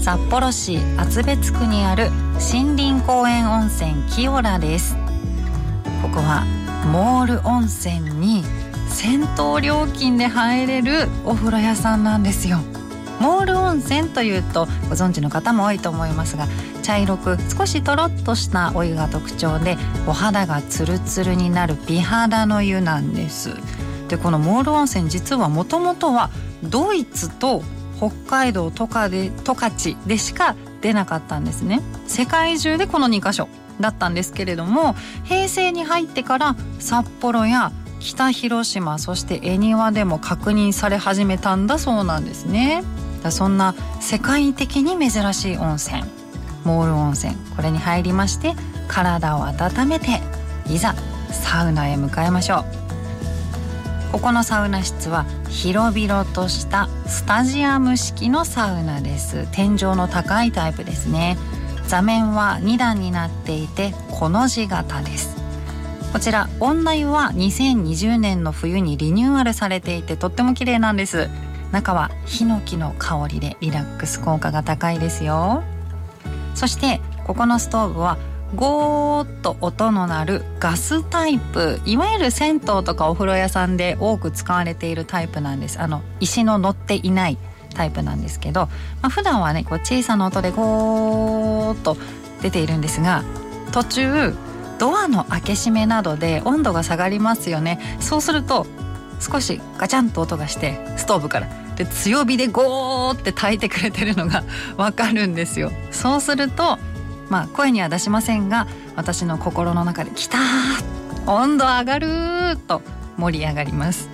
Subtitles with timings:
[0.00, 4.96] 札幌市厚別区にある森林公園温泉キオラです。
[6.02, 6.46] ここは
[6.90, 8.44] モール温泉に
[8.88, 12.58] 銭湯料金で入れるお風呂屋さんなんですよ。
[13.20, 16.46] モール温泉というとご存知の方も多いと思いますが
[16.82, 19.76] 茶色く少しとろっとしたお湯が特徴で
[20.06, 23.50] お肌がツルツルになる美肌の湯なんです。
[24.08, 26.30] でこのモール温泉実はもともとは
[26.62, 27.62] ドイツと
[27.98, 31.80] 北海道十勝で十勝でしか出なかったんですね。
[32.06, 33.48] 世界中でこの2カ所
[33.80, 42.84] だったんですけれども平成に入ってから札幌や北広島そして恵庭でも確認され始めたんだそうなんですね。
[43.30, 46.04] そんな世界的に珍しい温泉
[46.64, 48.54] モール温泉これに入りまして
[48.86, 50.20] 体を温めて
[50.68, 50.94] いざ
[51.30, 52.77] サウナへ向かいましょう。
[54.12, 59.46] ここのサウナ室は広々としたスタジアム式のサウナです。
[59.52, 61.36] 天井の高いタイプですね。
[61.86, 65.36] 座面は2段になっていてこの字型です。
[66.12, 71.28] こちら女湯は2020年の冬にリニューアルされていてとっても綺麗なんです。
[71.70, 75.62] 中はヒノキの香りでリラックス効果が高いですよ。
[76.54, 78.16] そしてここのストーブは
[78.54, 81.80] ゴーッと音の鳴るガスタイプ。
[81.84, 85.78] いわゆる銭湯とかお風呂屋さんで多く使われているタイプなんです。
[85.80, 87.38] あの石の乗っていない
[87.74, 88.62] タイプなんですけど、
[89.02, 91.96] まあ、普段はねこう小さな音でゴーッと
[92.40, 93.22] 出ているんですが
[93.72, 94.34] 途中
[94.78, 97.98] ドアの開け閉めなどで温度が下がりますよね。
[98.00, 98.66] そうすると
[99.20, 104.44] 少しガチャンと音がしてストーブからで強火でゴーって炊いてくれてるのが
[104.76, 105.70] わかるんですよ。
[105.90, 106.78] そうすると
[107.28, 108.66] まあ声には出しませんが
[108.96, 110.38] 私の心の中で「きた
[111.26, 112.82] 温度上がる!」と
[113.16, 114.08] 盛り上がります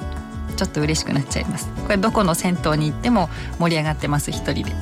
[0.56, 4.72] ちょっと嬉しくなっちゃいますこれどこの銭湯に行っても盛り上がってます一人で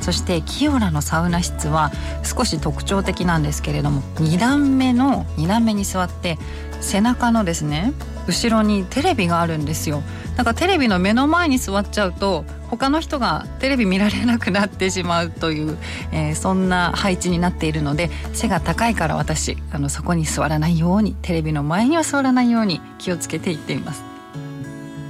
[0.00, 1.90] そしてキオラのサウナ室は
[2.22, 6.38] 少し特徴的なんですけれども2段目の2段目に座って
[6.84, 7.92] 背中のですね
[8.26, 10.02] 後ろにテレビがあるんですよ。
[10.36, 15.78] なんかテレビの目の前に座っちゃうと他の人がテレビ見られなくなってしまうという、
[16.10, 24.02] えー、そんな配置になっているので背が高いから私あのそこに座らないようにテレビの前には座らないように気をつけていっています。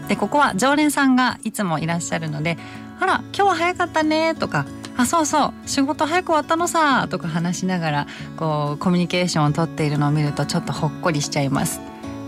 [0.09, 2.59] でここは常連さんがいつもいらっしゃるので
[3.01, 4.67] 「あら今日は早かったね」とか
[4.97, 8.07] あそうそう仕事早く終わったのさとか話しながら
[8.37, 11.81] こうコミュニケーションをとっているのを見るとちょっとほっこりしちゃいます。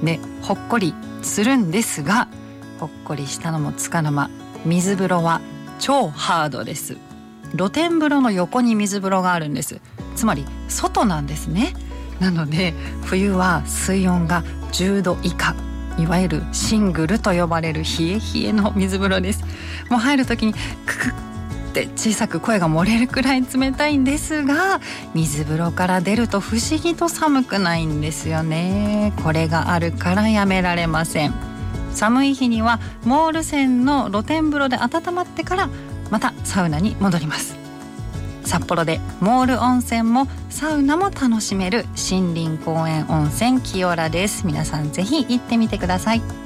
[0.03, 2.28] でほっこりするんですが
[2.78, 4.31] ほっこりしたのもつかの間
[4.65, 5.41] 水風呂は
[5.78, 6.97] 超ハードです。
[7.56, 9.81] 露天風呂の横に水風呂があるんです。
[10.16, 11.72] つまり外なんですね。
[12.21, 15.54] なので冬は水温が10度以下。
[15.98, 19.43] いわゆるシングルと呼ばれる冷え冷えの水風呂です。
[19.88, 20.59] もう入る時にク
[21.12, 21.15] ク
[21.76, 24.81] って小さく声が漏れるくらい冷たいんですが
[25.14, 29.12] 水風呂から出ると不思議と寒くないんですよね。
[29.22, 31.34] これがあるからやめられません。
[31.92, 35.69] 寒い日にはモール線の露天風呂で温まってから
[36.10, 37.56] またサウナに戻ります。
[38.44, 44.47] 札幌でモール温泉もサウナも楽しめる森林公園温泉清良です。
[44.47, 46.45] 皆さんぜひ行ってみてください。